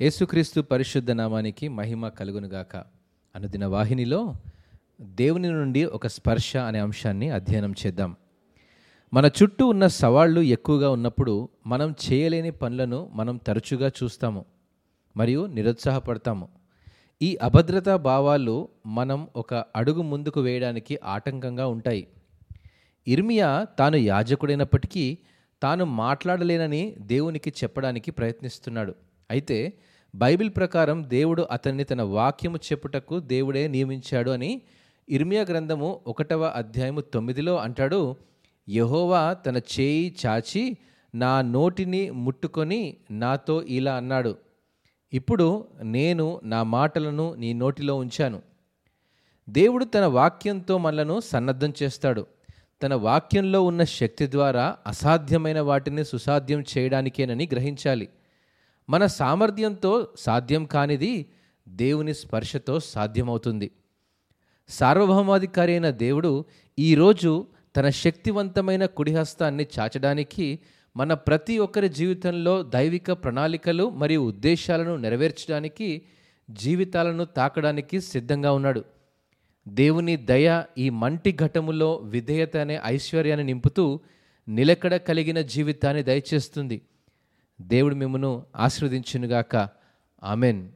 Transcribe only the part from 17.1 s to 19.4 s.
ఈ అభద్రతా భావాలు మనం